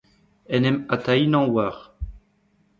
[0.53, 1.75] en em atahinañ war…